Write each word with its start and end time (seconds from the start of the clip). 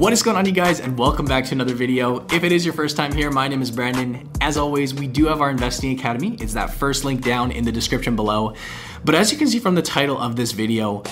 What 0.00 0.14
is 0.14 0.22
going 0.22 0.38
on 0.38 0.46
you 0.46 0.52
guys 0.52 0.80
and 0.80 0.98
welcome 0.98 1.26
back 1.26 1.44
to 1.44 1.52
another 1.52 1.74
video. 1.74 2.24
If 2.32 2.42
it 2.42 2.52
is 2.52 2.64
your 2.64 2.72
first 2.72 2.96
time 2.96 3.12
here, 3.12 3.30
my 3.30 3.48
name 3.48 3.60
is 3.60 3.70
Brandon. 3.70 4.26
As 4.40 4.56
always, 4.56 4.94
we 4.94 5.06
do 5.06 5.26
have 5.26 5.42
our 5.42 5.50
investing 5.50 5.92
academy. 5.92 6.38
It's 6.40 6.54
that 6.54 6.72
first 6.72 7.04
link 7.04 7.20
down 7.22 7.52
in 7.52 7.64
the 7.64 7.70
description 7.70 8.16
below. 8.16 8.54
But 9.04 9.14
as 9.14 9.30
you 9.30 9.36
can 9.36 9.46
see 9.46 9.58
from 9.58 9.74
the 9.74 9.82
title 9.82 10.16
of 10.16 10.36
this 10.36 10.52
video, 10.52 11.02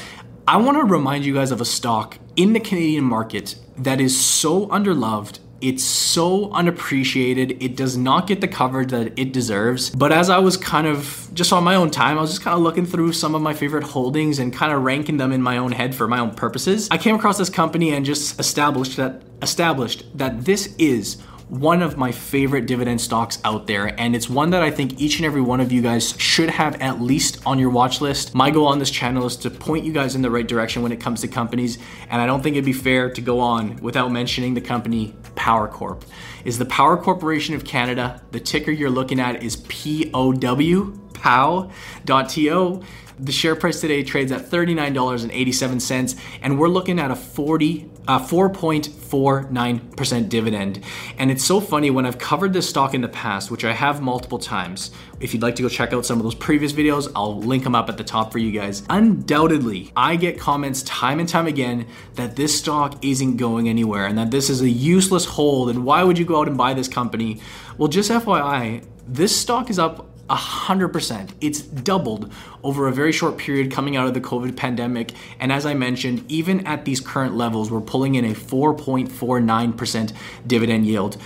I 0.47 0.57
want 0.57 0.79
to 0.79 0.85
remind 0.85 1.27
you 1.27 1.35
guys 1.35 1.51
of 1.51 1.61
a 1.61 1.67
stock 1.67 2.17
in 2.37 2.55
the 2.55 2.61
Canadian 2.61 3.05
market 3.05 3.57
that 3.77 4.01
is 4.01 4.19
so 4.19 4.69
underloved 4.69 5.41
it's 5.61 5.83
so 5.83 6.51
unappreciated. 6.53 7.63
It 7.63 7.77
does 7.77 7.97
not 7.97 8.27
get 8.27 8.41
the 8.41 8.49
coverage 8.49 8.91
that 8.91 9.19
it 9.19 9.33
deserves. 9.33 9.91
But 9.91 10.13
as 10.13 10.31
I 10.31 10.39
was 10.39 10.57
kind 10.57 10.87
of 10.87 11.29
just 11.35 11.53
on 11.53 11.65
my 11.65 11.75
own 11.75 11.91
time, 11.91 12.19
I 12.19 12.21
was 12.21 12.31
just 12.31 12.43
kind 12.43 12.55
of 12.55 12.61
looking 12.61 12.87
through 12.87 13.13
some 13.13 13.35
of 13.35 13.43
my 13.43 13.55
favorite 13.55 13.85
holdings 13.85 14.39
and 14.39 14.53
kind 14.53 14.73
of 14.73 14.83
ranking 14.83 15.17
them 15.17 15.33
in 15.33 15.43
my 15.43 15.59
own 15.59 15.73
head 15.73 15.95
for 15.95 16.07
my 16.07 16.21
own 16.21 16.35
purposes. 16.35 16.89
I 16.91 16.99
came 16.99 17.15
across 17.15 17.39
this 17.39 17.51
company 17.51 17.93
and 17.93 18.05
just 18.05 18.39
established 18.39 18.97
that 18.97 19.23
established 19.43 20.05
that 20.19 20.45
this 20.45 20.75
is 20.79 21.19
one 21.49 21.81
of 21.83 21.97
my 21.97 22.13
favorite 22.13 22.67
dividend 22.67 23.01
stocks 23.01 23.39
out 23.45 23.67
there, 23.67 23.99
and 23.99 24.15
it's 24.15 24.29
one 24.29 24.51
that 24.51 24.63
I 24.63 24.71
think 24.71 25.01
each 25.01 25.17
and 25.17 25.25
every 25.25 25.41
one 25.41 25.61
of 25.61 25.73
you 25.73 25.81
guys 25.81 26.15
should 26.19 26.51
have 26.51 26.81
at 26.83 27.01
least 27.01 27.41
on 27.47 27.59
your 27.59 27.71
watch 27.71 28.01
list. 28.01 28.35
My 28.35 28.51
goal 28.51 28.67
on 28.67 28.79
this 28.79 28.91
channel 28.91 29.25
is 29.27 29.37
to 29.37 29.51
point 29.51 29.85
you 29.85 29.93
guys 29.93 30.15
in 30.15 30.23
the 30.23 30.31
right 30.31 30.47
direction 30.47 30.83
when 30.83 30.93
it 30.93 31.01
comes 31.01 31.23
to 31.23 31.29
companies, 31.29 31.79
and 32.11 32.21
I 32.21 32.27
don't 32.27 32.43
think 32.43 32.57
it'd 32.57 32.67
be 32.67 32.73
fair 32.73 33.11
to 33.11 33.21
go 33.21 33.41
on 33.41 33.77
without 33.77 34.13
mentioning 34.13 34.55
the 34.55 34.61
company 34.61 35.15
Power 35.35 35.69
Corp. 35.69 36.05
Is 36.45 36.59
the 36.59 36.65
Power 36.65 36.97
Corporation 36.97 37.55
of 37.55 37.65
Canada. 37.65 38.23
The 38.31 38.41
ticker 38.41 38.71
you're 38.71 38.91
looking 38.91 39.21
at 39.21 39.43
is 39.43 39.57
POW, 39.57 40.93
POW.TO. 41.15 42.83
The 43.21 43.33
share 43.33 43.57
price 43.57 43.81
today 43.81 44.05
trades 44.05 44.31
at 44.31 44.43
$39.87, 44.43 46.21
and 46.41 46.57
we're 46.57 46.69
looking 46.69 47.01
at 47.01 47.11
a 47.11 47.17
40, 47.17 47.91
uh, 48.07 48.21
4.49% 48.21 50.29
dividend. 50.29 50.85
And 51.19 51.33
it's 51.33 51.45
so 51.45 51.61
funny 51.61 51.91
when 51.91 52.07
I've 52.07 52.19
covered 52.19 52.53
this 52.53 52.69
stock 52.69 52.95
in 52.95 53.01
the 53.01 53.09
past, 53.09 53.51
which 53.51 53.65
I 53.65 53.73
have 53.73 54.01
multiple 54.01 54.39
times. 54.39 54.93
If 55.19 55.35
you'd 55.35 55.43
like 55.43 55.57
to 55.57 55.63
go 55.63 55.69
check 55.69 55.93
out 55.93 56.07
some 56.07 56.19
of 56.19 56.23
those 56.23 56.37
previous 56.37 56.73
videos, 56.73 57.11
I'll 57.17 57.41
link 57.41 57.65
them 57.65 57.75
up 57.75 57.89
at 57.89 57.97
the 57.97 58.05
top 58.05 58.31
for 58.31 58.39
you 58.39 58.53
guys. 58.53 58.85
Undoubtedly, 58.89 59.91
I 59.97 60.15
get 60.15 60.39
comments 60.39 60.83
time 60.83 61.19
and 61.19 61.29
time 61.29 61.49
again 61.49 61.89
that 62.15 62.37
this 62.37 62.57
stock 62.57 63.05
isn't 63.05 63.37
going 63.37 63.69
anywhere 63.69 64.07
and 64.07 64.17
that 64.17 64.31
this 64.31 64.49
is 64.49 64.61
a 64.61 64.71
useless 64.71 65.25
hold 65.25 65.71
and 65.71 65.85
why 65.85 66.05
would 66.05 66.19
you 66.19 66.25
go 66.25 66.41
out 66.41 66.47
and 66.47 66.57
buy 66.57 66.73
this 66.73 66.87
company? 66.87 67.41
Well, 67.79 67.89
just 67.89 68.13
FYI, 68.13 68.85
this 69.09 69.37
stock 69.37 69.71
is 69.71 69.81
up 69.81 70.07
100%. 70.29 71.31
It's 71.41 71.61
doubled 71.61 72.31
over 72.63 72.87
a 72.89 72.93
very 72.93 73.13
short 73.13 73.39
period 73.39 73.71
coming 73.71 73.97
out 73.97 74.07
of 74.07 74.15
the 74.15 74.21
COVID 74.21 74.57
pandemic. 74.57 75.13
And 75.41 75.53
as 75.53 75.65
I 75.65 75.75
mentioned, 75.75 76.25
even 76.29 76.67
at 76.67 76.85
these 76.85 77.01
current 77.01 77.37
levels, 77.37 77.71
we're 77.71 77.81
pulling 77.81 78.15
in 78.15 78.25
a 78.25 78.35
4.49% 78.35 80.13
dividend 80.47 80.87
yield. 80.87 81.17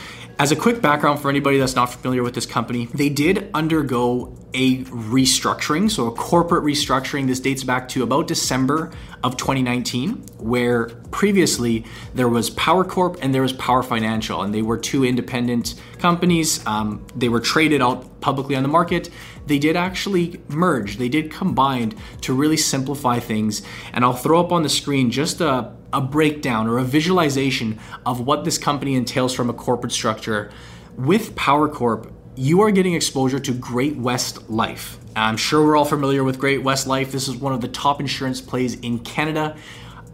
As 0.42 0.50
a 0.50 0.56
quick 0.56 0.82
background 0.82 1.20
for 1.20 1.30
anybody 1.30 1.56
that's 1.56 1.76
not 1.76 1.86
familiar 1.86 2.24
with 2.24 2.34
this 2.34 2.46
company, 2.46 2.86
they 2.86 3.08
did 3.08 3.48
undergo 3.54 4.36
a 4.52 4.78
restructuring, 4.86 5.88
so 5.88 6.08
a 6.08 6.10
corporate 6.10 6.64
restructuring. 6.64 7.28
This 7.28 7.38
dates 7.38 7.62
back 7.62 7.88
to 7.90 8.02
about 8.02 8.26
December 8.26 8.90
of 9.22 9.36
2019, 9.36 10.14
where 10.38 10.86
previously 11.12 11.84
there 12.14 12.28
was 12.28 12.50
Power 12.50 12.82
Corp 12.82 13.18
and 13.22 13.32
there 13.32 13.42
was 13.42 13.52
Power 13.52 13.84
Financial, 13.84 14.42
and 14.42 14.52
they 14.52 14.62
were 14.62 14.76
two 14.76 15.04
independent 15.04 15.80
companies. 16.00 16.66
Um, 16.66 17.06
they 17.14 17.28
were 17.28 17.38
traded 17.38 17.80
out 17.80 18.20
publicly 18.20 18.56
on 18.56 18.64
the 18.64 18.68
market. 18.68 19.10
They 19.46 19.60
did 19.60 19.76
actually 19.76 20.40
merge, 20.48 20.96
they 20.96 21.08
did 21.08 21.30
combine 21.30 21.94
to 22.22 22.34
really 22.34 22.56
simplify 22.56 23.20
things. 23.20 23.62
And 23.92 24.04
I'll 24.04 24.12
throw 24.12 24.40
up 24.40 24.50
on 24.50 24.64
the 24.64 24.68
screen 24.68 25.12
just 25.12 25.40
a, 25.40 25.72
a 25.92 26.00
breakdown 26.00 26.66
or 26.68 26.78
a 26.78 26.84
visualization 26.84 27.78
of 28.06 28.20
what 28.20 28.44
this 28.44 28.58
company 28.58 28.94
entails 28.94 29.34
from 29.34 29.50
a 29.50 29.53
corporate 29.53 29.92
structure. 29.92 30.50
With 30.97 31.34
Power 31.36 31.69
Corp, 31.69 32.12
you 32.34 32.62
are 32.62 32.70
getting 32.70 32.94
exposure 32.94 33.38
to 33.41 33.53
Great 33.53 33.97
West 33.97 34.48
Life. 34.48 34.98
I'm 35.14 35.36
sure 35.36 35.64
we're 35.64 35.76
all 35.76 35.84
familiar 35.84 36.25
with 36.25 36.38
Great 36.38 36.62
West 36.62 36.86
Life. 36.86 37.12
This 37.12 37.28
is 37.28 37.36
one 37.36 37.52
of 37.52 37.60
the 37.60 37.69
top 37.69 38.00
insurance 38.00 38.41
plays 38.41 38.75
in 38.81 39.00
Canada. 39.00 39.56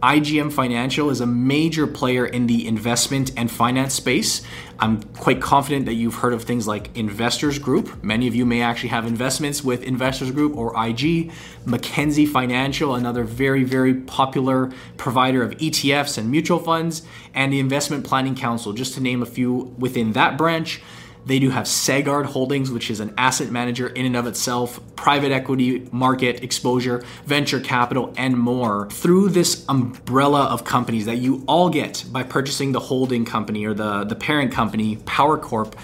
IGM 0.01 0.53
Financial 0.53 1.09
is 1.09 1.19
a 1.19 1.25
major 1.25 1.85
player 1.85 2.25
in 2.25 2.47
the 2.47 2.65
investment 2.65 3.33
and 3.35 3.51
finance 3.51 3.93
space. 3.93 4.41
I'm 4.79 5.03
quite 5.03 5.41
confident 5.41 5.87
that 5.87 5.95
you've 5.95 6.15
heard 6.15 6.31
of 6.31 6.43
things 6.43 6.65
like 6.67 6.95
Investors 6.95 7.59
Group. 7.59 8.01
Many 8.01 8.25
of 8.25 8.33
you 8.33 8.45
may 8.45 8.61
actually 8.61 8.89
have 8.89 9.05
investments 9.05 9.61
with 9.61 9.83
Investors 9.83 10.31
Group 10.31 10.55
or 10.55 10.73
IG. 10.87 11.33
Mackenzie 11.65 12.25
Financial, 12.25 12.95
another 12.95 13.25
very, 13.25 13.65
very 13.65 13.93
popular 13.93 14.71
provider 14.95 15.43
of 15.43 15.51
ETFs 15.51 16.17
and 16.17 16.31
mutual 16.31 16.59
funds, 16.59 17.01
and 17.33 17.51
the 17.51 17.59
Investment 17.59 18.05
Planning 18.05 18.35
Council, 18.35 18.71
just 18.71 18.93
to 18.93 19.01
name 19.01 19.21
a 19.21 19.25
few 19.25 19.75
within 19.77 20.13
that 20.13 20.37
branch. 20.37 20.81
They 21.25 21.39
do 21.39 21.49
have 21.49 21.65
Sagard 21.65 22.25
Holdings, 22.25 22.71
which 22.71 22.89
is 22.89 22.99
an 22.99 23.13
asset 23.17 23.51
manager 23.51 23.87
in 23.87 24.05
and 24.05 24.15
of 24.15 24.25
itself, 24.25 24.79
private 24.95 25.31
equity 25.31 25.87
market 25.91 26.43
exposure, 26.43 27.03
venture 27.25 27.59
capital, 27.59 28.13
and 28.17 28.37
more. 28.37 28.89
Through 28.89 29.29
this 29.29 29.65
umbrella 29.69 30.45
of 30.45 30.63
companies 30.63 31.05
that 31.05 31.17
you 31.17 31.43
all 31.47 31.69
get 31.69 32.05
by 32.11 32.23
purchasing 32.23 32.71
the 32.71 32.79
holding 32.79 33.25
company 33.25 33.65
or 33.65 33.73
the, 33.73 34.03
the 34.05 34.15
parent 34.15 34.51
company, 34.51 34.95
Power 35.05 35.37
Corp, 35.37 35.75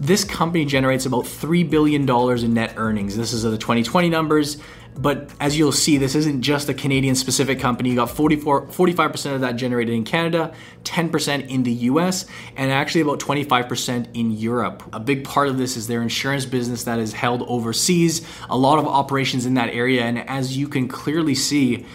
this 0.00 0.24
company 0.24 0.64
generates 0.64 1.04
about 1.04 1.24
$3 1.24 1.68
billion 1.68 2.08
in 2.08 2.54
net 2.54 2.74
earnings. 2.76 3.16
This 3.16 3.34
is 3.34 3.42
the 3.42 3.58
2020 3.58 4.08
numbers. 4.08 4.56
But 4.96 5.30
as 5.38 5.56
you'll 5.56 5.72
see, 5.72 5.98
this 5.98 6.14
isn't 6.14 6.42
just 6.42 6.68
a 6.68 6.74
Canadian 6.74 7.14
specific 7.14 7.60
company. 7.60 7.90
You 7.90 7.96
got 7.96 8.10
44, 8.10 8.66
45% 8.66 9.34
of 9.34 9.40
that 9.42 9.52
generated 9.52 9.94
in 9.94 10.04
Canada, 10.04 10.52
10% 10.84 11.48
in 11.48 11.62
the 11.62 11.72
US, 11.72 12.26
and 12.56 12.72
actually 12.72 13.02
about 13.02 13.20
25% 13.20 14.08
in 14.14 14.32
Europe. 14.32 14.82
A 14.92 14.98
big 14.98 15.22
part 15.24 15.48
of 15.48 15.58
this 15.58 15.76
is 15.76 15.86
their 15.86 16.02
insurance 16.02 16.44
business 16.44 16.84
that 16.84 16.98
is 16.98 17.12
held 17.12 17.42
overseas, 17.42 18.26
a 18.48 18.56
lot 18.56 18.78
of 18.78 18.86
operations 18.86 19.46
in 19.46 19.54
that 19.54 19.68
area. 19.68 20.02
And 20.02 20.18
as 20.28 20.56
you 20.56 20.66
can 20.66 20.88
clearly 20.88 21.34
see, 21.34 21.86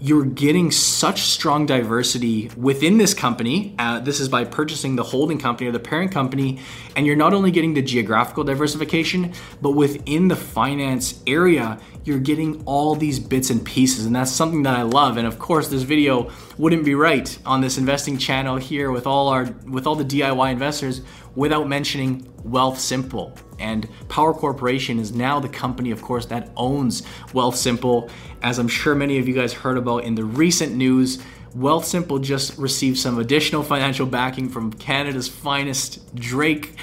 you're 0.00 0.24
getting 0.24 0.70
such 0.70 1.20
strong 1.20 1.66
diversity 1.66 2.50
within 2.56 2.96
this 2.96 3.12
company. 3.12 3.74
Uh, 3.78 4.00
this 4.00 4.18
is 4.18 4.30
by 4.30 4.44
purchasing 4.44 4.96
the 4.96 5.02
holding 5.02 5.38
company 5.38 5.68
or 5.68 5.72
the 5.72 5.78
parent 5.78 6.10
company. 6.10 6.58
And 6.96 7.06
you're 7.06 7.16
not 7.16 7.34
only 7.34 7.50
getting 7.50 7.74
the 7.74 7.82
geographical 7.82 8.42
diversification, 8.42 9.34
but 9.60 9.72
within 9.72 10.28
the 10.28 10.36
finance 10.36 11.22
area, 11.26 11.78
you're 12.04 12.18
getting 12.18 12.62
all 12.64 12.94
these 12.94 13.18
bits 13.18 13.50
and 13.50 13.64
pieces. 13.64 14.06
And 14.06 14.14
that's 14.14 14.30
something 14.30 14.62
that 14.62 14.76
I 14.76 14.82
love. 14.82 15.16
And 15.16 15.26
of 15.26 15.38
course, 15.38 15.68
this 15.68 15.82
video 15.82 16.30
wouldn't 16.58 16.84
be 16.84 16.94
right 16.94 17.38
on 17.44 17.60
this 17.60 17.78
investing 17.78 18.18
channel 18.18 18.56
here 18.56 18.90
with 18.90 19.06
all 19.06 19.28
our 19.28 19.44
with 19.66 19.86
all 19.86 19.94
the 19.94 20.04
DIY 20.04 20.52
investors 20.52 21.02
without 21.34 21.68
mentioning 21.68 22.22
Wealthsimple. 22.44 23.38
And 23.58 23.88
Power 24.08 24.32
Corporation 24.32 24.98
is 24.98 25.12
now 25.12 25.38
the 25.38 25.48
company, 25.48 25.90
of 25.90 26.02
course, 26.02 26.26
that 26.26 26.50
owns 26.56 27.02
Wealthsimple. 27.32 28.10
As 28.42 28.58
I'm 28.58 28.68
sure 28.68 28.94
many 28.94 29.18
of 29.18 29.28
you 29.28 29.34
guys 29.34 29.52
heard 29.52 29.76
about 29.76 30.04
in 30.04 30.14
the 30.14 30.24
recent 30.24 30.74
news, 30.74 31.22
Wealthsimple 31.56 32.22
just 32.22 32.56
received 32.58 32.98
some 32.98 33.18
additional 33.18 33.62
financial 33.62 34.06
backing 34.06 34.48
from 34.48 34.72
Canada's 34.72 35.28
finest 35.28 36.14
Drake 36.14 36.76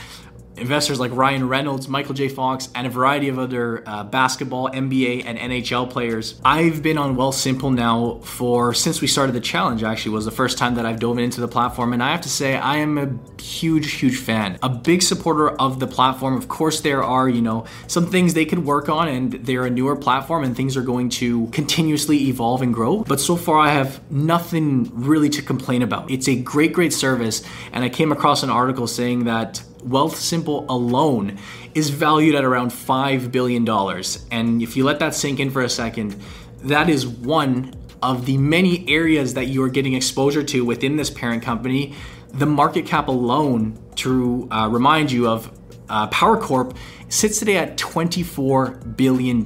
investors 0.58 1.00
like 1.00 1.12
Ryan 1.14 1.48
Reynolds, 1.48 1.88
Michael 1.88 2.14
J. 2.14 2.28
Fox, 2.28 2.70
and 2.76 2.88
a 2.88 2.90
variety 2.90 3.30
of 3.30 3.40
other 3.40 3.84
uh, 3.86 4.04
basketball, 4.04 4.70
NBA, 4.70 5.26
and 5.26 5.38
NHL 5.38 5.90
players. 5.90 6.40
I've 6.44 6.82
been 6.82 6.98
on 6.98 7.16
Wealthsimple 7.16 7.74
now 7.74 8.20
for 8.24 8.74
since 8.74 9.02
we 9.02 9.08
started 9.08 9.34
the 9.34 9.40
challenge. 9.40 9.84
Actually, 9.84 10.14
was 10.14 10.26
the 10.26 10.32
first 10.32 10.58
time 10.58 10.76
that 10.76 10.86
I've 10.86 11.00
dove 11.00 11.20
into 11.20 11.42
the 11.42 11.48
platform, 11.48 11.94
and 11.94 12.04
I 12.04 12.12
have 12.12 12.22
to 12.22 12.30
say 12.30 12.56
I 12.56 12.78
am 12.78 12.98
a 12.98 13.42
huge, 13.42 13.94
huge 13.94 14.18
fan, 14.18 14.58
a 14.62 14.70
big 14.70 15.02
supporter 15.02 15.50
of 15.50 15.80
the 15.80 15.88
platform. 15.88 16.36
Of 16.38 16.48
course, 16.48 16.82
there 16.82 17.04
are 17.04 17.30
you 17.30 17.42
know 17.42 17.66
some 17.88 18.08
things 18.08 18.34
they 18.34 18.46
could 18.46 18.66
work 18.66 18.90
on, 18.90 19.08
and 19.08 19.34
they're 19.34 19.66
a 19.66 19.70
newer 19.70 19.96
platform, 19.96 20.44
and 20.44 20.56
things 20.56 20.76
are 20.78 20.82
going 20.82 21.10
to 21.10 21.48
continuously 21.48 22.28
evolve 22.28 22.62
and 22.62 22.74
grow. 22.74 23.04
But 23.04 23.20
so 23.20 23.36
far, 23.36 23.60
I 23.60 23.70
have 23.70 24.00
nothing 24.12 24.92
really 24.94 25.30
to 25.30 25.42
complain 25.42 25.82
about. 25.82 26.10
It's 26.12 26.28
a 26.28 26.36
great, 26.36 26.74
great 26.74 26.94
service, 26.94 27.44
and 27.72 27.84
I 27.84 27.90
came 27.90 28.12
across 28.12 28.44
an 28.44 28.50
article 28.50 28.88
saying 28.88 29.26
that 29.26 29.62
Wealthsimple 29.80 30.66
alone 30.70 31.38
is 31.74 31.90
valued 31.90 32.36
at 32.36 32.44
around 32.44 32.72
$5 32.72 33.32
billion. 33.32 33.68
And 34.32 34.62
if 34.62 34.76
you 34.76 34.84
let 34.84 35.00
that 35.00 35.16
sink 35.16 35.40
in 35.40 35.50
for 35.50 35.62
a 35.62 35.70
second, 35.70 36.16
that 36.64 36.90
is 36.90 37.08
one 37.08 37.74
of 38.02 38.26
the 38.26 38.38
many 38.38 38.88
areas 38.90 39.34
that 39.34 39.48
you 39.48 39.64
are 39.64 39.70
getting 39.70 39.94
exposure 39.94 40.44
to 40.44 40.64
within 40.66 40.96
this 40.96 41.10
parent 41.10 41.44
company. 41.44 41.94
The 42.30 42.46
market 42.46 42.86
cap 42.86 43.08
alone, 43.08 43.78
to 43.96 44.48
uh, 44.52 44.70
remind 44.72 45.12
you 45.12 45.28
of 45.28 45.52
uh, 45.90 46.08
Power 46.08 46.38
Corp, 46.38 46.76
sits 47.10 47.40
today 47.40 47.58
at 47.58 47.78
$24 47.78 48.96
billion. 48.98 49.44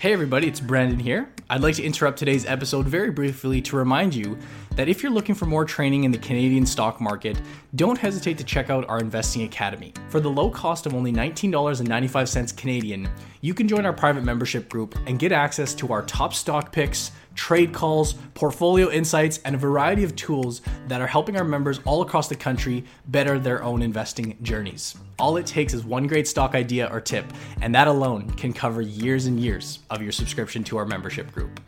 Hey 0.00 0.14
everybody, 0.14 0.48
it's 0.48 0.60
Brandon 0.60 0.98
here. 0.98 1.28
I'd 1.50 1.60
like 1.60 1.74
to 1.74 1.82
interrupt 1.82 2.18
today's 2.18 2.46
episode 2.46 2.86
very 2.86 3.10
briefly 3.10 3.60
to 3.60 3.76
remind 3.76 4.14
you 4.14 4.38
that 4.74 4.88
if 4.88 5.02
you're 5.02 5.12
looking 5.12 5.34
for 5.34 5.44
more 5.44 5.66
training 5.66 6.04
in 6.04 6.10
the 6.10 6.16
Canadian 6.16 6.64
stock 6.64 7.02
market, 7.02 7.38
don't 7.74 7.98
hesitate 7.98 8.38
to 8.38 8.44
check 8.44 8.70
out 8.70 8.88
our 8.88 8.98
Investing 8.98 9.42
Academy. 9.42 9.92
For 10.08 10.18
the 10.18 10.30
low 10.30 10.48
cost 10.48 10.86
of 10.86 10.94
only 10.94 11.12
$19.95 11.12 12.56
Canadian, 12.56 13.10
you 13.42 13.52
can 13.52 13.68
join 13.68 13.84
our 13.84 13.92
private 13.92 14.24
membership 14.24 14.70
group 14.70 14.96
and 15.06 15.18
get 15.18 15.32
access 15.32 15.74
to 15.74 15.92
our 15.92 16.00
top 16.00 16.32
stock 16.32 16.72
picks, 16.72 17.12
trade 17.40 17.72
calls, 17.72 18.12
portfolio 18.34 18.90
insights, 18.90 19.40
and 19.46 19.54
a 19.54 19.58
variety 19.58 20.04
of 20.04 20.14
tools 20.14 20.60
that 20.88 21.00
are 21.00 21.06
helping 21.06 21.38
our 21.38 21.42
members 21.42 21.80
all 21.86 22.02
across 22.02 22.28
the 22.28 22.36
country 22.36 22.84
better 23.08 23.38
their 23.38 23.62
own 23.62 23.80
investing 23.80 24.36
journeys. 24.42 24.94
All 25.18 25.38
it 25.38 25.46
takes 25.46 25.72
is 25.72 25.82
one 25.82 26.06
great 26.06 26.28
stock 26.28 26.54
idea 26.54 26.86
or 26.92 27.00
tip, 27.00 27.24
and 27.62 27.74
that 27.74 27.88
alone 27.88 28.28
can 28.32 28.52
cover 28.52 28.82
years 28.82 29.24
and 29.24 29.40
years 29.40 29.78
of 29.88 30.02
your 30.02 30.12
subscription 30.12 30.62
to 30.64 30.76
our 30.76 30.84
membership 30.84 31.32
group. 31.32 31.60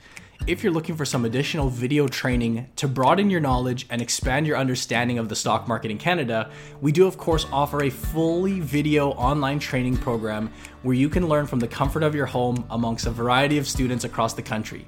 If 0.47 0.63
you're 0.63 0.75
looking 0.75 0.95
for 0.95 1.07
some 1.07 1.25
additional 1.25 1.71
video 1.71 2.07
training 2.07 2.69
to 2.77 2.87
broaden 2.87 3.31
your 3.31 3.41
knowledge 3.41 3.87
and 3.89 4.03
expand 4.03 4.47
your 4.47 4.59
understanding 4.59 5.19
of 5.19 5.31
the 5.31 5.37
stock 5.37 5.69
market 5.69 5.91
in 5.91 5.97
Canada, 5.97 6.51
we 6.83 6.93
do, 6.93 7.07
of 7.07 7.17
course, 7.17 7.47
offer 7.51 7.85
a 7.85 7.91
fully 7.91 8.61
video 8.61 9.13
online 9.13 9.59
training 9.59 9.97
program 9.97 10.53
where 10.83 10.97
you 10.97 11.09
can 11.09 11.29
learn 11.29 11.47
from 11.47 11.61
the 11.61 11.69
comfort 11.69 12.03
of 12.03 12.15
your 12.15 12.27
home 12.27 12.63
amongst 12.71 13.07
a 13.07 13.11
variety 13.11 13.57
of 13.57 13.67
students 13.67 14.05
across 14.05 14.35
the 14.35 14.43
country. 14.43 14.87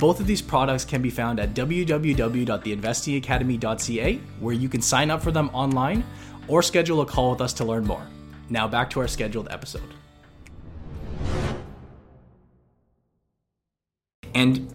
Both 0.00 0.18
of 0.18 0.26
these 0.26 0.40
products 0.40 0.86
can 0.86 1.02
be 1.02 1.10
found 1.10 1.38
at 1.38 1.52
www.theinvestingacademy.ca, 1.52 4.16
where 4.40 4.54
you 4.54 4.70
can 4.70 4.80
sign 4.80 5.10
up 5.10 5.22
for 5.22 5.30
them 5.30 5.50
online 5.52 6.02
or 6.48 6.62
schedule 6.62 7.02
a 7.02 7.06
call 7.06 7.32
with 7.32 7.42
us 7.42 7.52
to 7.52 7.66
learn 7.66 7.86
more. 7.86 8.06
Now, 8.48 8.66
back 8.66 8.88
to 8.90 9.00
our 9.00 9.08
scheduled 9.08 9.48
episode. 9.50 9.92
And 14.34 14.74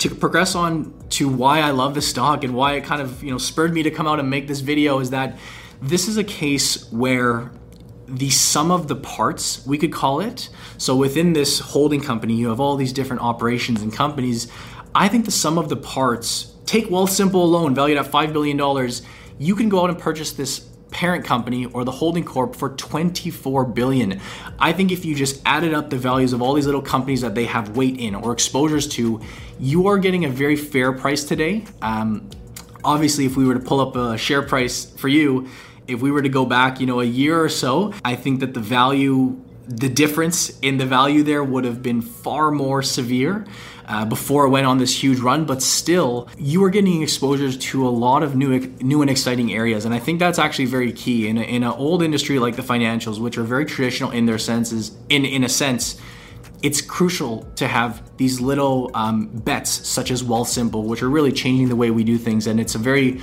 to 0.00 0.14
progress 0.14 0.54
on 0.54 0.92
to 1.10 1.28
why 1.30 1.60
I 1.60 1.70
love 1.70 1.94
the 1.94 2.02
stock 2.02 2.44
and 2.44 2.54
why 2.54 2.74
it 2.74 2.84
kind 2.84 3.00
of 3.00 3.24
you 3.24 3.30
know 3.30 3.38
spurred 3.38 3.72
me 3.72 3.82
to 3.84 3.90
come 3.90 4.06
out 4.06 4.20
and 4.20 4.28
make 4.28 4.48
this 4.48 4.60
video 4.60 5.00
is 5.00 5.08
that 5.10 5.38
this 5.80 6.08
is 6.08 6.18
a 6.18 6.24
case 6.24 6.92
where 6.92 7.50
the 8.08 8.30
sum 8.30 8.70
of 8.70 8.88
the 8.88 8.96
parts, 8.96 9.66
we 9.66 9.76
could 9.76 9.92
call 9.92 10.20
it. 10.20 10.48
So 10.78 10.96
within 10.96 11.34
this 11.34 11.58
holding 11.58 12.00
company, 12.00 12.34
you 12.34 12.48
have 12.48 12.60
all 12.60 12.76
these 12.76 12.92
different 12.92 13.22
operations 13.22 13.82
and 13.82 13.92
companies. 13.92 14.50
I 14.94 15.08
think 15.08 15.26
the 15.26 15.30
sum 15.30 15.58
of 15.58 15.68
the 15.68 15.76
parts, 15.76 16.54
take 16.64 16.86
Wealthsimple 16.86 17.34
alone, 17.34 17.74
valued 17.74 17.98
at 17.98 18.06
$5 18.06 18.32
billion, 18.32 18.90
you 19.38 19.54
can 19.54 19.68
go 19.68 19.84
out 19.84 19.90
and 19.90 19.98
purchase 19.98 20.32
this 20.32 20.60
parent 20.90 21.24
company 21.24 21.66
or 21.66 21.84
the 21.84 21.90
holding 21.90 22.24
corp 22.24 22.56
for 22.56 22.70
24 22.70 23.66
billion. 23.66 24.20
I 24.58 24.72
think 24.72 24.90
if 24.90 25.04
you 25.04 25.14
just 25.14 25.42
added 25.44 25.74
up 25.74 25.90
the 25.90 25.98
values 25.98 26.32
of 26.32 26.40
all 26.40 26.54
these 26.54 26.66
little 26.66 26.82
companies 26.82 27.20
that 27.20 27.34
they 27.34 27.44
have 27.44 27.76
weight 27.76 27.98
in 27.98 28.14
or 28.14 28.32
exposures 28.32 28.88
to, 28.88 29.20
you 29.60 29.86
are 29.88 29.98
getting 29.98 30.24
a 30.24 30.28
very 30.30 30.56
fair 30.56 30.92
price 30.92 31.24
today. 31.24 31.64
Um, 31.82 32.30
obviously, 32.84 33.26
if 33.26 33.36
we 33.36 33.44
were 33.44 33.54
to 33.54 33.60
pull 33.60 33.80
up 33.80 33.96
a 33.96 34.16
share 34.16 34.42
price 34.42 34.86
for 34.86 35.08
you, 35.08 35.48
if 35.88 36.00
we 36.02 36.10
were 36.10 36.22
to 36.22 36.28
go 36.28 36.44
back, 36.44 36.80
you 36.80 36.86
know, 36.86 37.00
a 37.00 37.04
year 37.04 37.42
or 37.42 37.48
so, 37.48 37.92
I 38.04 38.14
think 38.14 38.40
that 38.40 38.54
the 38.54 38.60
value, 38.60 39.40
the 39.66 39.88
difference 39.88 40.56
in 40.60 40.76
the 40.76 40.86
value 40.86 41.22
there 41.22 41.42
would 41.42 41.64
have 41.64 41.82
been 41.82 42.02
far 42.02 42.50
more 42.50 42.82
severe. 42.82 43.46
Uh, 43.90 44.04
before 44.04 44.44
it 44.44 44.50
went 44.50 44.66
on 44.66 44.76
this 44.76 45.02
huge 45.02 45.18
run, 45.18 45.46
but 45.46 45.62
still, 45.62 46.28
you 46.36 46.62
are 46.62 46.68
getting 46.68 47.00
exposures 47.00 47.56
to 47.56 47.88
a 47.88 47.88
lot 47.88 48.22
of 48.22 48.36
new, 48.36 48.58
new 48.82 49.00
and 49.00 49.10
exciting 49.10 49.50
areas, 49.50 49.86
and 49.86 49.94
I 49.94 49.98
think 49.98 50.18
that's 50.18 50.38
actually 50.38 50.66
very 50.66 50.92
key 50.92 51.26
in, 51.26 51.38
a, 51.38 51.40
in 51.40 51.62
an 51.62 51.72
old 51.72 52.02
industry 52.02 52.38
like 52.38 52.54
the 52.56 52.60
financials, 52.60 53.18
which 53.18 53.38
are 53.38 53.44
very 53.44 53.64
traditional 53.64 54.10
in 54.10 54.26
their 54.26 54.36
senses. 54.36 54.94
In 55.08 55.24
in 55.24 55.42
a 55.42 55.48
sense, 55.48 55.98
it's 56.62 56.82
crucial 56.82 57.50
to 57.56 57.66
have 57.66 58.02
these 58.18 58.42
little 58.42 58.90
um, 58.92 59.28
bets, 59.28 59.88
such 59.88 60.10
as 60.10 60.22
Wealthsimple, 60.22 60.84
which 60.84 61.02
are 61.02 61.08
really 61.08 61.32
changing 61.32 61.70
the 61.70 61.76
way 61.76 61.90
we 61.90 62.04
do 62.04 62.18
things, 62.18 62.46
and 62.46 62.60
it's 62.60 62.74
a 62.74 62.78
very 62.78 63.22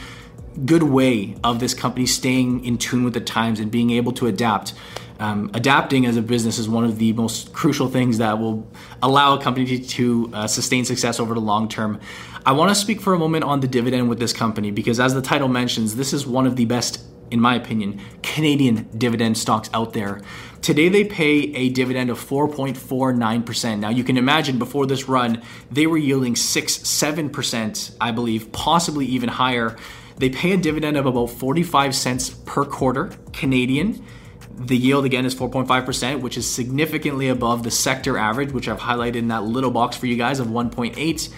good 0.65 0.83
way 0.83 1.35
of 1.43 1.59
this 1.59 1.73
company 1.73 2.05
staying 2.05 2.63
in 2.63 2.77
tune 2.77 3.03
with 3.03 3.13
the 3.13 3.21
times 3.21 3.59
and 3.59 3.71
being 3.71 3.91
able 3.91 4.11
to 4.13 4.27
adapt. 4.27 4.73
Um, 5.19 5.49
adapting 5.53 6.05
as 6.05 6.17
a 6.17 6.21
business 6.21 6.57
is 6.59 6.67
one 6.67 6.83
of 6.83 6.97
the 6.97 7.13
most 7.13 7.53
crucial 7.53 7.87
things 7.87 8.17
that 8.17 8.37
will 8.37 8.67
allow 9.01 9.37
a 9.37 9.41
company 9.41 9.79
to 9.79 10.29
uh, 10.33 10.47
sustain 10.47 10.83
success 10.83 11.19
over 11.19 11.33
the 11.33 11.39
long 11.39 11.69
term. 11.69 11.99
I 12.45 12.51
want 12.51 12.69
to 12.69 12.75
speak 12.75 13.01
for 13.01 13.13
a 13.13 13.19
moment 13.19 13.43
on 13.43 13.61
the 13.61 13.67
dividend 13.67 14.09
with 14.09 14.19
this 14.19 14.33
company 14.33 14.71
because, 14.71 14.99
as 14.99 15.13
the 15.13 15.21
title 15.21 15.47
mentions, 15.47 15.95
this 15.95 16.13
is 16.13 16.27
one 16.27 16.45
of 16.45 16.57
the 16.57 16.65
best, 16.65 17.03
in 17.31 17.39
my 17.39 17.55
opinion, 17.55 18.01
Canadian 18.23 18.87
dividend 18.97 19.37
stocks 19.37 19.69
out 19.73 19.93
there. 19.93 20.21
Today, 20.61 20.89
they 20.89 21.05
pay 21.05 21.53
a 21.55 21.69
dividend 21.69 22.09
of 22.09 22.19
4.49%. 22.19 23.79
Now, 23.79 23.89
you 23.89 24.03
can 24.03 24.17
imagine 24.17 24.59
before 24.59 24.85
this 24.85 25.07
run, 25.07 25.41
they 25.71 25.87
were 25.87 25.97
yielding 25.97 26.35
6 26.35 26.77
7%, 26.77 27.95
I 28.01 28.11
believe, 28.11 28.51
possibly 28.51 29.05
even 29.05 29.29
higher. 29.29 29.77
They 30.17 30.29
pay 30.29 30.53
a 30.53 30.57
dividend 30.57 30.97
of 30.97 31.05
about 31.05 31.27
45 31.27 31.95
cents 31.95 32.29
per 32.29 32.65
quarter 32.65 33.11
Canadian. 33.33 34.03
The 34.57 34.77
yield 34.77 35.03
again 35.03 35.25
is 35.25 35.35
4.5%, 35.35 36.21
which 36.21 36.37
is 36.37 36.49
significantly 36.49 37.27
above 37.27 37.63
the 37.63 37.71
sector 37.71 38.17
average, 38.17 38.53
which 38.53 38.69
I've 38.69 38.79
highlighted 38.79 39.15
in 39.15 39.27
that 39.27 39.43
little 39.43 39.71
box 39.71 39.97
for 39.97 40.05
you 40.05 40.15
guys 40.15 40.39
of 40.39 40.47
1.8. 40.47 41.33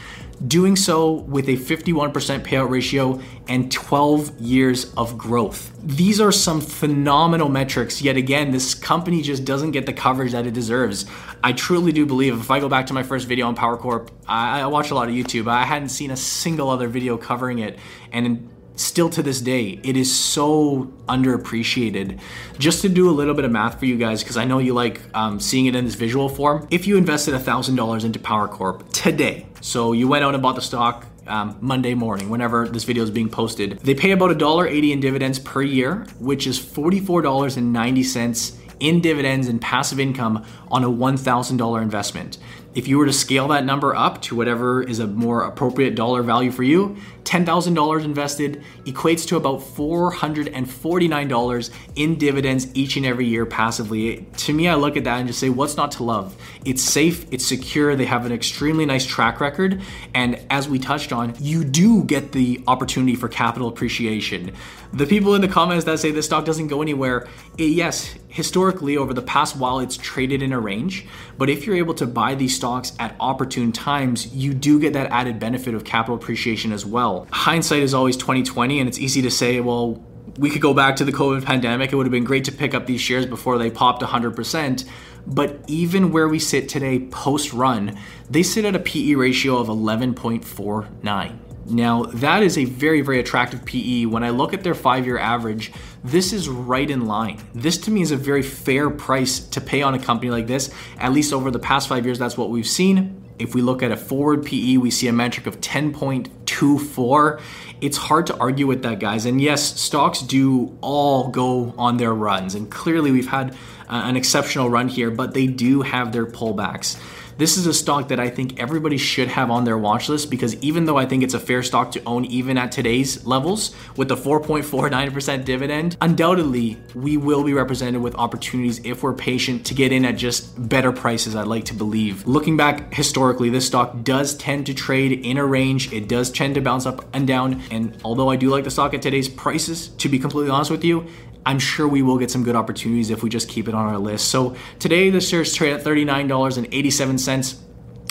Doing 0.48 0.76
so 0.76 1.14
with 1.14 1.50
a 1.50 1.54
51% 1.54 2.12
payout 2.44 2.70
ratio 2.70 3.20
and 3.48 3.72
12 3.72 4.40
years 4.40 4.94
of 4.94 5.18
growth. 5.18 5.76
These 5.82 6.22
are 6.22 6.32
some 6.32 6.62
phenomenal 6.62 7.50
metrics. 7.50 8.04
Yet 8.04 8.18
again, 8.18 8.52
this 8.52 8.76
company 8.76 9.24
just 9.24 9.46
doesn't 9.46 9.72
get 9.72 9.88
the 9.88 9.94
coverage 9.94 10.34
that 10.34 10.46
it 10.46 10.54
deserves. 10.54 11.08
I 11.44 11.54
truly 11.54 11.92
do 11.92 12.06
believe 12.06 12.40
if 12.40 12.52
I 12.52 12.60
go 12.60 12.70
back 12.70 12.86
to 12.88 12.94
my 12.94 13.02
first 13.02 13.28
video 13.28 13.48
on 13.48 13.56
Power 13.56 13.78
Corp, 13.78 14.12
I, 14.28 14.62
I 14.62 14.68
watch 14.68 14.92
a 14.92 14.96
lot 14.96 15.10
of 15.10 15.16
YouTube. 15.16 15.48
I 15.48 15.64
hadn't 15.64 15.90
seen 15.90 16.12
a 16.12 16.18
single 16.18 16.70
other 16.70 16.88
video 16.88 17.18
covering 17.18 17.58
it. 17.58 17.80
And 18.12 18.48
still 18.78 19.10
to 19.10 19.22
this 19.22 19.42
day, 19.42 19.80
it 19.84 19.98
is 19.98 20.14
so 20.14 20.92
underappreciated. 21.10 22.20
Just 22.58 22.82
to 22.84 22.90
do 22.90 23.10
a 23.10 23.12
little 23.12 23.34
bit 23.34 23.44
of 23.46 23.52
math 23.52 23.80
for 23.80 23.86
you 23.86 23.98
guys, 23.98 24.24
because 24.24 24.38
I 24.38 24.46
know 24.46 24.60
you 24.60 24.74
like 24.74 25.02
um, 25.16 25.40
seeing 25.40 25.66
it 25.66 25.76
in 25.76 25.84
this 25.86 25.96
visual 25.96 26.30
form. 26.30 26.68
If 26.72 26.88
you 26.88 26.98
invested 26.98 27.34
$1,000 27.34 28.06
into 28.06 28.20
Power 28.20 28.48
Corp 28.48 28.90
today, 28.92 29.48
so 29.62 29.92
you 29.94 30.08
went 30.08 30.24
out 30.24 30.34
and 30.34 30.42
bought 30.42 30.56
the 30.56 30.62
stock 30.62 31.06
um, 31.28 31.58
Monday 31.60 31.94
morning, 31.94 32.30
whenever 32.30 32.68
this 32.68 32.84
video 32.86 33.04
is 33.04 33.12
being 33.12 33.30
posted, 33.30 33.80
they 33.80 33.94
pay 33.94 34.12
about 34.12 34.32
$1.80 34.32 34.92
in 34.92 35.00
dividends 35.00 35.40
per 35.40 35.62
year, 35.62 36.06
which 36.20 36.48
is 36.48 36.60
$44.90 36.60 38.58
in 38.80 39.02
dividends 39.02 39.48
and 39.48 39.60
passive 39.60 40.00
income 40.00 40.46
on 40.70 40.84
a 40.84 40.90
$1,000 40.90 41.82
investment. 41.82 42.38
If 42.78 42.88
you 42.88 42.98
were 43.00 43.08
to 43.08 43.14
scale 43.14 43.48
that 43.48 43.66
number 43.66 43.96
up 43.96 44.22
to 44.22 44.36
whatever 44.36 44.84
is 44.84 45.00
a 45.00 45.08
more 45.08 45.42
appropriate 45.42 45.96
dollar 45.96 46.22
value 46.22 46.52
for 46.52 46.62
you, 46.62 46.96
$10,000 47.24 48.06
invested 48.06 48.64
equates 48.86 49.26
to 49.30 49.36
about 49.36 49.62
$449 49.62 51.70
in 51.96 52.20
dividends 52.20 52.68
each 52.76 52.96
and 52.96 53.04
every 53.06 53.26
year 53.26 53.48
passively. 53.48 54.28
To 54.38 54.54
me, 54.54 54.68
I 54.68 54.76
look 54.76 54.96
at 54.96 55.06
that 55.06 55.18
and 55.18 55.28
just 55.28 55.40
say, 55.40 55.50
what's 55.50 55.76
not 55.76 55.90
to 55.94 56.04
love? 56.04 56.40
It's 56.66 56.84
safe, 56.84 57.26
it's 57.32 57.48
secure, 57.48 57.96
they 57.96 58.06
have 58.06 58.28
an 58.28 58.32
extremely 58.32 58.86
nice 58.86 59.08
track 59.08 59.42
record, 59.42 59.82
and 60.14 60.40
as 60.52 60.70
we 60.70 60.78
touched 60.78 61.12
on, 61.12 61.34
you 61.40 61.64
do 61.64 62.04
get 62.04 62.32
the 62.32 62.64
opportunity 62.68 63.16
for 63.16 63.28
capital 63.28 63.68
appreciation. 63.68 64.54
The 64.94 65.08
people 65.08 65.34
in 65.34 65.42
the 65.42 65.50
comments 65.50 65.86
that 65.86 66.00
say 66.00 66.12
this 66.12 66.28
stock 66.28 66.46
doesn't 66.46 66.68
go 66.68 66.84
anywhere, 66.84 67.28
eh, 67.58 67.64
yes, 67.64 68.14
historically 68.30 68.96
over 68.96 69.14
the 69.14 69.22
past 69.22 69.58
while 69.58 69.80
it's 69.80 69.98
traded 69.98 70.44
in 70.44 70.54
a 70.54 70.60
range, 70.60 71.06
but 71.38 71.50
if 71.50 71.66
you're 71.66 71.76
able 71.76 71.96
to 71.96 72.06
buy 72.06 72.36
these 72.36 72.56
stocks 72.56 72.67
stocks 72.68 72.92
at 73.00 73.16
opportune 73.22 73.72
times, 73.72 74.28
you 74.36 74.54
do 74.54 74.78
get 74.78 74.92
that 74.92 75.10
added 75.10 75.40
benefit 75.40 75.74
of 75.74 75.86
capital 75.86 76.16
appreciation 76.16 76.74
as 76.74 76.86
well. 76.86 77.26
Hindsight 77.32 77.82
is 77.82 77.94
always 77.94 78.18
2020, 78.18 78.80
and 78.82 78.90
it's 78.90 79.00
easy 79.00 79.22
to 79.22 79.32
say, 79.32 79.62
well, 79.62 80.04
we 80.38 80.50
could 80.50 80.62
go 80.62 80.74
back 80.74 80.98
to 80.98 81.06
the 81.06 81.14
COVID 81.14 81.46
pandemic. 81.46 81.94
It 81.94 81.96
would 81.96 82.06
have 82.06 82.12
been 82.12 82.26
great 82.26 82.44
to 82.44 82.52
pick 82.52 82.74
up 82.74 82.86
these 82.86 83.00
shares 83.00 83.26
before 83.26 83.58
they 83.58 83.72
popped 83.72 84.02
100%. 84.02 84.86
But 85.26 85.62
even 85.68 86.12
where 86.12 86.28
we 86.28 86.40
sit 86.40 86.68
today, 86.68 87.00
post 87.00 87.54
run, 87.54 87.98
they 88.30 88.44
sit 88.44 88.66
at 88.66 88.76
a 88.76 88.80
PE 88.80 89.14
ratio 89.14 89.58
of 89.58 89.68
11.49. 89.68 91.47
Now, 91.70 92.04
that 92.04 92.44
is 92.44 92.58
a 92.58 92.66
very, 92.66 93.02
very 93.02 93.20
attractive 93.20 93.66
PE. 93.66 94.06
When 94.06 94.24
I 94.24 94.30
look 94.30 94.54
at 94.54 94.64
their 94.64 94.74
five 94.74 95.06
year 95.06 95.18
average, 95.18 95.72
this 96.04 96.32
is 96.32 96.48
right 96.48 96.90
in 96.90 97.06
line. 97.06 97.42
This 97.54 97.78
to 97.80 97.92
me 97.92 98.02
is 98.02 98.12
a 98.12 98.18
very 98.18 98.42
fair 98.42 98.90
price 98.90 99.40
to 99.40 99.60
pay 99.60 99.82
on 99.82 99.94
a 99.94 100.00
company 100.00 100.32
like 100.32 100.48
this. 100.48 100.74
At 100.98 101.12
least 101.12 101.34
over 101.34 101.52
the 101.52 101.60
past 101.60 101.90
five 101.90 102.06
years, 102.06 102.20
that's 102.20 102.38
what 102.38 102.50
we've 102.50 102.68
seen. 102.68 103.24
If 103.40 103.54
we 103.54 103.62
look 103.62 103.84
at 103.84 103.92
a 103.92 103.98
forward 103.98 104.46
PE, 104.46 104.78
we 104.78 104.90
see 104.90 105.08
a 105.08 105.14
metric 105.14 105.46
of 105.46 105.62
10.24. 105.62 107.42
It's 107.82 107.98
hard 107.98 108.26
to 108.28 108.38
argue 108.38 108.66
with 108.66 108.82
that, 108.84 109.00
guys. 109.00 109.26
And 109.26 109.40
yes, 109.40 109.80
stocks 109.80 110.22
do 110.22 110.76
all 110.82 111.28
go 111.28 111.76
on 111.78 111.98
their 111.98 112.14
runs. 112.14 112.56
And 112.56 112.72
clearly, 112.72 113.12
we've 113.12 113.28
had 113.28 113.56
an 113.90 114.16
exceptional 114.16 114.70
run 114.70 114.88
here, 114.88 115.12
but 115.12 115.34
they 115.34 115.46
do 115.46 115.82
have 115.84 116.12
their 116.14 116.26
pullbacks. 116.26 117.00
This 117.38 117.56
is 117.56 117.68
a 117.68 117.74
stock 117.74 118.08
that 118.08 118.20
I 118.20 118.32
think 118.32 118.60
everybody 118.60 118.98
should 118.98 119.28
have 119.28 119.52
on 119.52 119.64
their 119.64 119.78
watch 119.78 120.10
list 120.10 120.32
because 120.32 120.56
even 120.56 120.86
though 120.86 120.98
I 120.98 121.06
think 121.06 121.22
it's 121.22 121.36
a 121.36 121.40
fair 121.40 121.62
stock 121.62 121.92
to 121.92 122.04
own, 122.04 122.26
even 122.26 122.58
at 122.58 122.72
today's 122.72 123.28
levels 123.28 123.76
with 123.96 124.08
the 124.08 124.16
4.49% 124.16 125.46
dividend, 125.46 125.98
undoubtedly 126.02 126.78
we 126.96 127.16
will 127.16 127.44
be 127.44 127.54
represented 127.54 128.02
with 128.02 128.16
opportunities 128.16 128.82
if 128.84 129.04
we're 129.04 129.14
patient 129.14 129.68
to 129.68 129.76
get 129.76 129.92
in 129.92 130.04
at 130.04 130.18
just 130.18 130.68
better 130.68 130.92
prices, 130.92 131.36
I'd 131.36 131.46
like 131.46 131.66
to 131.66 131.76
believe. 131.76 132.26
Looking 132.26 132.58
back 132.58 132.92
historically, 132.92 133.52
this 133.52 133.68
stock 133.68 134.04
does 134.04 134.34
tend 134.36 134.66
to 134.66 134.74
trade 134.74 135.12
in 135.24 135.38
a 135.38 135.46
range. 135.46 135.94
It 135.94 136.10
does 136.10 136.32
tend 136.32 136.56
to 136.56 136.62
bounce 136.62 136.88
up 136.88 137.06
and 137.14 137.28
down. 137.28 137.62
And 137.70 137.96
although 138.04 138.30
I 138.30 138.36
do 138.36 138.50
like 138.50 138.64
the 138.64 138.72
stock 138.72 138.96
at 138.96 139.04
today's 139.04 139.30
prices, 139.30 139.90
to 139.90 140.10
be 140.10 140.18
completely 140.18 140.50
honest 140.50 140.72
with 140.72 140.84
you, 140.84 141.06
I'm 141.48 141.60
sure 141.60 141.88
we 141.88 142.02
will 142.02 142.18
get 142.18 142.30
some 142.30 142.44
good 142.44 142.58
opportunities 142.58 143.10
if 143.10 143.24
we 143.24 143.30
just 143.30 143.48
keep 143.48 143.70
it 143.70 143.74
on 143.74 143.86
our 143.86 143.98
list. 143.98 144.28
So 144.28 144.58
today 144.80 145.10
the 145.10 145.22
shares 145.22 145.54
trade 145.54 145.72
at 145.72 145.82
$39.87. 145.82 147.58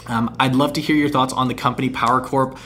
Um, 0.07 0.35
I'd 0.40 0.55
love 0.55 0.73
to 0.73 0.81
hear 0.81 0.97
your 0.97 1.11
thoughts 1.11 1.35
on 1.35 1.47
the 1.47 1.52
company 1.52 1.90
Power 1.90 2.23
Corp. 2.23 2.57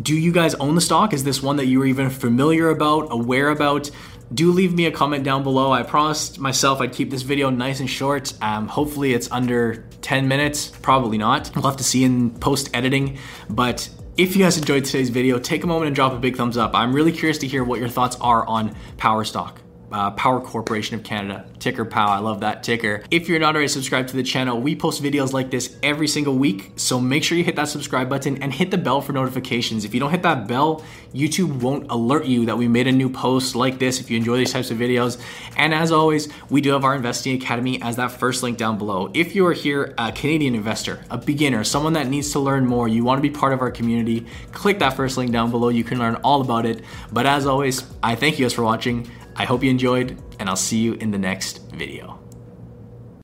Do 0.00 0.14
you 0.14 0.32
guys 0.32 0.54
own 0.54 0.76
the 0.76 0.80
stock? 0.80 1.12
Is 1.12 1.24
this 1.24 1.42
one 1.42 1.56
that 1.56 1.66
you 1.66 1.78
were 1.78 1.84
even 1.84 2.08
familiar 2.08 2.70
about, 2.70 3.08
aware 3.12 3.50
about? 3.50 3.90
Do 4.32 4.50
leave 4.50 4.72
me 4.72 4.86
a 4.86 4.90
comment 4.90 5.24
down 5.24 5.42
below. 5.42 5.72
I 5.72 5.82
promised 5.82 6.38
myself 6.38 6.80
I'd 6.80 6.94
keep 6.94 7.10
this 7.10 7.20
video 7.20 7.50
nice 7.50 7.80
and 7.80 7.90
short. 7.90 8.32
Um, 8.40 8.66
hopefully, 8.66 9.12
it's 9.12 9.30
under 9.30 9.84
10 10.00 10.26
minutes. 10.26 10.70
Probably 10.80 11.18
not. 11.18 11.54
We'll 11.54 11.66
have 11.66 11.76
to 11.76 11.84
see 11.84 12.02
in 12.02 12.30
post 12.30 12.70
editing. 12.72 13.18
But 13.50 13.90
if 14.16 14.34
you 14.34 14.42
guys 14.42 14.56
enjoyed 14.56 14.86
today's 14.86 15.10
video, 15.10 15.38
take 15.38 15.64
a 15.64 15.66
moment 15.66 15.88
and 15.88 15.94
drop 15.94 16.14
a 16.14 16.18
big 16.18 16.36
thumbs 16.36 16.56
up. 16.56 16.74
I'm 16.74 16.94
really 16.94 17.12
curious 17.12 17.36
to 17.38 17.46
hear 17.46 17.62
what 17.62 17.78
your 17.78 17.90
thoughts 17.90 18.16
are 18.22 18.46
on 18.46 18.74
Power 18.96 19.24
Stock 19.24 19.60
uh, 19.94 20.10
Power 20.10 20.40
Corporation 20.40 20.96
of 20.96 21.04
Canada, 21.04 21.44
ticker 21.60 21.84
POW. 21.84 22.08
I 22.08 22.18
love 22.18 22.40
that 22.40 22.64
ticker. 22.64 23.04
If 23.12 23.28
you're 23.28 23.38
not 23.38 23.54
already 23.54 23.68
subscribed 23.68 24.08
to 24.08 24.16
the 24.16 24.24
channel, 24.24 24.60
we 24.60 24.74
post 24.74 25.00
videos 25.00 25.32
like 25.32 25.52
this 25.52 25.76
every 25.84 26.08
single 26.08 26.34
week. 26.34 26.72
So 26.74 26.98
make 26.98 27.22
sure 27.22 27.38
you 27.38 27.44
hit 27.44 27.54
that 27.54 27.68
subscribe 27.68 28.08
button 28.08 28.42
and 28.42 28.52
hit 28.52 28.72
the 28.72 28.76
bell 28.76 29.00
for 29.00 29.12
notifications. 29.12 29.84
If 29.84 29.94
you 29.94 30.00
don't 30.00 30.10
hit 30.10 30.22
that 30.22 30.48
bell, 30.48 30.84
YouTube 31.14 31.60
won't 31.60 31.92
alert 31.92 32.26
you 32.26 32.44
that 32.46 32.58
we 32.58 32.66
made 32.66 32.88
a 32.88 32.92
new 32.92 33.08
post 33.08 33.54
like 33.54 33.78
this 33.78 34.00
if 34.00 34.10
you 34.10 34.16
enjoy 34.16 34.36
these 34.36 34.52
types 34.52 34.72
of 34.72 34.78
videos. 34.78 35.22
And 35.56 35.72
as 35.72 35.92
always, 35.92 36.28
we 36.50 36.60
do 36.60 36.70
have 36.70 36.82
our 36.82 36.96
Investing 36.96 37.40
Academy 37.40 37.80
as 37.80 37.94
that 37.94 38.08
first 38.10 38.42
link 38.42 38.58
down 38.58 38.78
below. 38.78 39.12
If 39.14 39.36
you 39.36 39.46
are 39.46 39.52
here, 39.52 39.94
a 39.96 40.10
Canadian 40.10 40.56
investor, 40.56 41.04
a 41.08 41.18
beginner, 41.18 41.62
someone 41.62 41.92
that 41.92 42.08
needs 42.08 42.32
to 42.32 42.40
learn 42.40 42.66
more, 42.66 42.88
you 42.88 43.04
want 43.04 43.18
to 43.18 43.22
be 43.22 43.30
part 43.30 43.52
of 43.52 43.60
our 43.60 43.70
community, 43.70 44.26
click 44.50 44.80
that 44.80 44.94
first 44.94 45.16
link 45.16 45.30
down 45.30 45.52
below. 45.52 45.68
You 45.68 45.84
can 45.84 46.00
learn 46.00 46.16
all 46.16 46.40
about 46.40 46.66
it. 46.66 46.82
But 47.12 47.26
as 47.26 47.46
always, 47.46 47.84
I 48.02 48.16
thank 48.16 48.40
you 48.40 48.44
guys 48.44 48.54
for 48.54 48.64
watching. 48.64 49.08
I 49.36 49.44
hope 49.44 49.64
you 49.64 49.70
enjoyed, 49.70 50.16
and 50.38 50.48
I'll 50.48 50.56
see 50.56 50.78
you 50.78 50.94
in 50.94 51.10
the 51.10 51.18
next 51.18 51.70
video. 51.72 52.23